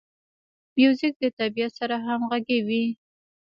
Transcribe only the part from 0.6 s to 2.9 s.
موزیک د طبیعت سره همغږی وي.